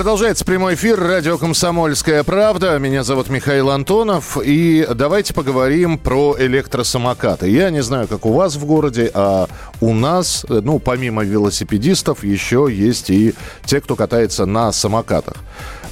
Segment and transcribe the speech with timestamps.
[0.00, 2.78] Продолжается прямой эфир радио «Комсомольская правда».
[2.78, 4.38] Меня зовут Михаил Антонов.
[4.42, 7.50] И давайте поговорим про электросамокаты.
[7.50, 9.46] Я не знаю, как у вас в городе, а
[9.82, 13.34] у нас, ну, помимо велосипедистов, еще есть и
[13.66, 15.34] те, кто катается на самокатах.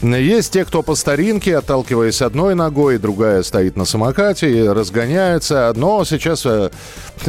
[0.00, 5.72] Есть те, кто по старинке, отталкиваясь одной ногой, другая стоит на самокате и разгоняется.
[5.74, 6.70] Но сейчас э,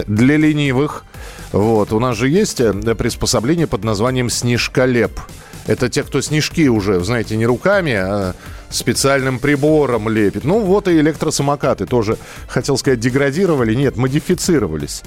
[0.06, 1.06] для ленивых,
[1.54, 5.20] вот, у нас же есть э, приспособление под названием «Снежколеп».
[5.68, 8.34] Это те, кто снежки уже, знаете, не руками, а
[8.70, 10.44] специальным прибором лепит.
[10.44, 12.18] Ну, вот и электросамокаты тоже,
[12.48, 13.74] хотел сказать, деградировали.
[13.76, 15.04] Нет, модифицировались.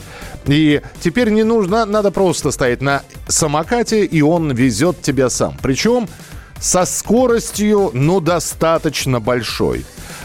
[0.47, 5.57] И теперь не нужно, надо просто стоять на самокате, и он везет тебя сам.
[5.63, 6.09] Причем
[6.59, 9.85] со скоростью, ну, достаточно большой.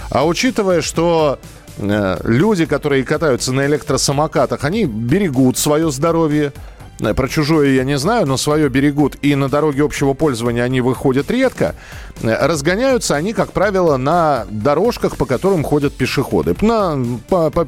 [0.10, 1.40] А учитывая, что
[1.78, 6.52] э, люди, которые катаются на электросамокатах, они берегут свое здоровье,
[7.00, 9.18] про чужое я не знаю, но свое берегут.
[9.22, 11.76] И на дороге общего пользования они выходят редко.
[12.22, 16.56] Э, разгоняются они, как правило, на дорожках, по которым ходят пешеходы.
[16.62, 17.68] На, по, по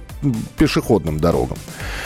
[0.57, 1.57] пешеходным дорогам.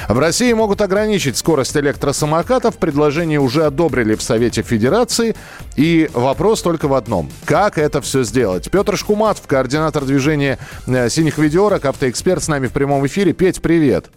[0.10, 2.78] В России могут ограничить скорость электросамокатов.
[2.78, 5.36] Предложение уже одобрили в Совете Федерации.
[5.76, 7.30] И вопрос только в одном.
[7.46, 8.72] Как это все сделать?
[8.72, 13.34] Петр Шкуматов, координатор движения э, «Синих ведерок», автоэксперт с нами в прямом эфире.
[13.34, 14.10] Петь, привет.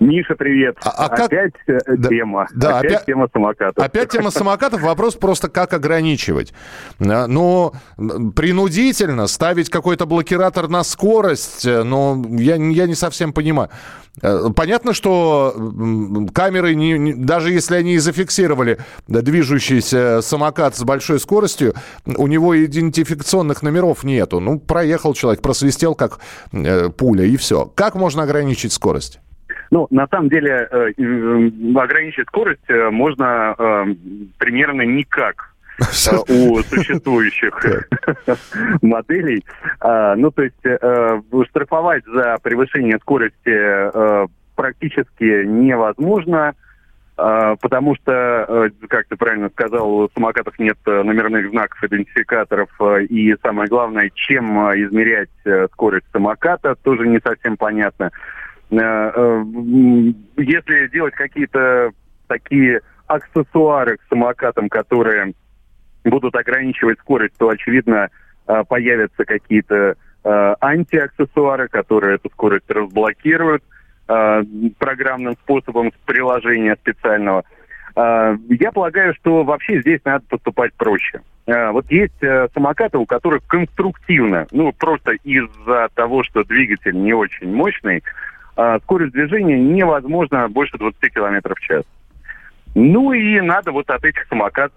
[0.00, 0.76] Миша, привет.
[0.84, 1.26] А, а как...
[1.26, 2.46] Опять э, да, тема.
[2.54, 3.84] Да, опять, опять тема самокатов.
[3.84, 4.80] Опять тема самокатов.
[4.82, 6.52] Вопрос просто, как ограничивать.
[7.00, 13.70] Э, ну, принудительно ставить какой-то блокиратор на скорость, э, но я, я не совсем понимаю.
[14.54, 15.52] Понятно, что
[16.32, 21.74] камеры, не, не, даже если они и зафиксировали движущийся самокат с большой скоростью,
[22.06, 24.38] у него идентификационных номеров нету.
[24.38, 26.20] Ну, проехал человек, просвистел как
[26.52, 27.66] э, пуля, и все.
[27.74, 29.18] Как можно ограничить скорость?
[29.70, 33.86] Ну, на самом деле, э, э, ограничить скорость э, можно
[34.38, 35.54] примерно никак
[36.28, 37.60] у существующих
[38.82, 39.44] моделей.
[39.80, 46.54] А, ну, то есть штрафовать за превышение скорости практически невозможно,
[47.16, 52.70] потому что, как ты правильно сказал, у самокатов нет номерных знаков, идентификаторов,
[53.08, 55.30] и самое главное, чем измерять
[55.72, 58.12] скорость самоката, тоже не совсем понятно.
[58.70, 58.76] Э,
[59.14, 59.44] э,
[60.36, 61.90] если делать какие-то
[62.26, 65.34] такие аксессуары к самокатам, которые
[66.04, 68.08] будут ограничивать скорость, то, очевидно,
[68.46, 73.62] э, появятся какие-то антиаксессуары, которые эту скорость разблокируют
[74.06, 77.44] программным способом с приложения специального.
[77.94, 81.20] Я полагаю, что вообще здесь надо поступать проще.
[81.46, 82.18] Вот есть
[82.54, 88.02] самокаты, у которых конструктивно, ну просто из-за того, что двигатель не очень мощный,
[88.56, 91.84] а, скорость движения невозможно больше 20 км в час.
[92.74, 94.74] Ну и надо вот от этих самокатов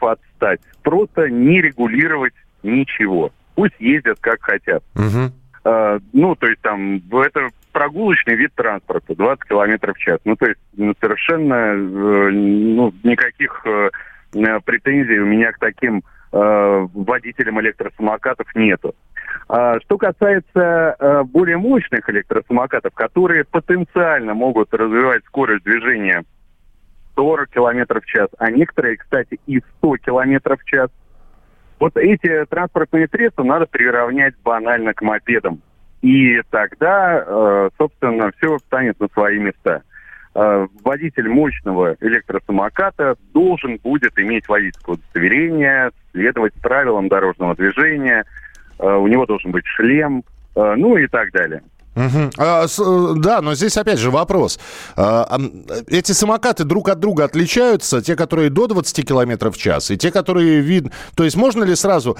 [0.00, 0.60] отстать.
[0.82, 3.32] Просто не регулировать ничего.
[3.54, 4.82] Пусть ездят как хотят.
[4.94, 5.32] Угу.
[5.64, 10.18] А, ну, то есть там, это прогулочный вид транспорта, 20 км в час.
[10.24, 13.90] Ну, то есть ну, совершенно э, ну, никаких э,
[14.64, 16.02] претензий у меня к таким
[16.32, 18.94] э, водителям электросамокатов нету.
[19.48, 26.24] А, что касается э, более мощных электросамокатов, которые потенциально могут развивать скорость движения
[27.14, 30.90] 40 км в час, а некоторые, кстати, и 100 км в час,
[31.80, 35.62] вот эти транспортные средства надо приравнять банально к мопедам.
[36.02, 39.82] И тогда, э, собственно, все встанет на свои места.
[40.34, 48.26] Э, водитель мощного электросамоката должен будет иметь водительское удостоверение, следовать правилам дорожного движения–
[48.78, 50.22] у него должен быть шлем,
[50.54, 51.62] э, ну и так далее.
[51.98, 52.30] Угу.
[52.38, 54.60] А, с, э, да, но здесь опять же вопрос.
[54.96, 55.26] А,
[55.88, 60.12] эти самокаты друг от друга отличаются, те, которые до 20 км в час, и те,
[60.12, 60.92] которые вид...
[61.16, 62.16] То есть можно ли сразу,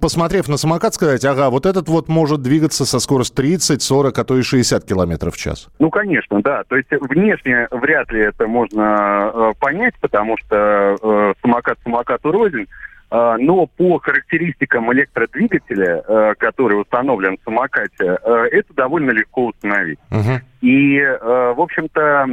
[0.00, 4.24] посмотрев на самокат, сказать, ага, вот этот вот может двигаться со скоростью 30, 40, а
[4.24, 5.68] то и 60 км в час?
[5.78, 6.62] Ну, конечно, да.
[6.68, 12.66] То есть внешне вряд ли это можно э, понять, потому что э, самокат самокату рознь.
[13.10, 19.98] А, но по характеристикам электродвигателя, э, который установлен в самокате, э, это довольно легко установить.
[20.10, 20.42] Uh-huh.
[20.60, 22.26] И, э, в общем-то,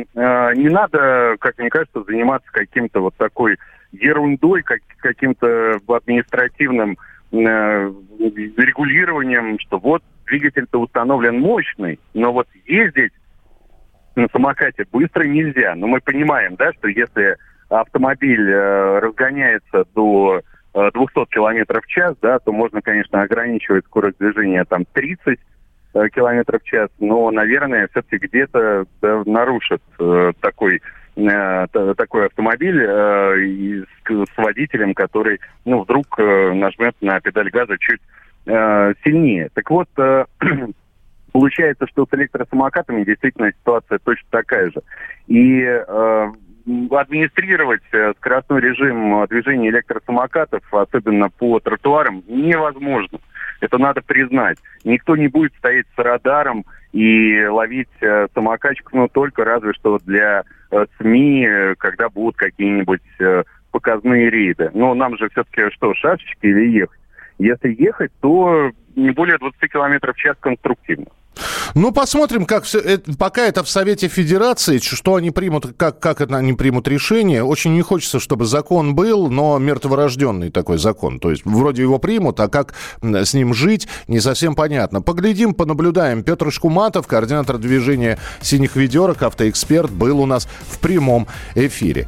[0.55, 3.57] не надо, как мне кажется, заниматься каким-то вот такой
[3.93, 6.97] ерундой, как, каким-то административным
[7.31, 13.13] регулированием, что вот двигатель-то установлен мощный, но вот ездить
[14.15, 15.75] на самокате быстро нельзя.
[15.75, 17.37] Но мы понимаем, да, что если
[17.69, 20.41] автомобиль э, разгоняется до
[20.75, 25.39] 200 километров в час, да, то можно, конечно, ограничивать скорость движения там 30
[25.93, 30.81] э, километров в час, но, наверное, все-таки где-то да, нарушит э, такой
[31.15, 31.67] э,
[31.97, 38.01] такой автомобиль э, с, с водителем, который, ну, вдруг э, нажмет на педаль газа чуть
[38.45, 39.49] э, сильнее.
[39.53, 40.25] Так вот, э,
[41.31, 44.81] получается, что с электросамокатами действительно ситуация точно такая же.
[45.27, 46.31] И э,
[46.91, 53.19] администрировать э, скоростной режим движения электросамокатов, особенно по тротуарам, невозможно.
[53.61, 54.57] Это надо признать.
[54.83, 60.43] Никто не будет стоять с радаром и ловить э, самокатчиков, но только разве что для
[60.71, 64.71] э, СМИ, когда будут какие-нибудь э, показные рейды.
[64.73, 66.99] Но нам же все-таки что, шашечки или ехать?
[67.37, 71.07] Если ехать, то не более 20 километров в час конструктивно.
[71.73, 72.79] Ну, посмотрим, как все.
[72.79, 77.43] Это, пока это в Совете Федерации, что они примут, как, как это они примут решение.
[77.43, 81.19] Очень не хочется, чтобы закон был, но мертворожденный такой закон.
[81.19, 85.01] То есть вроде его примут, а как с ним жить, не совсем понятно.
[85.01, 86.23] Поглядим, понаблюдаем.
[86.23, 92.03] Петр Шкуматов, координатор движения синих ведерок, автоэксперт, был у нас в прямом эфире.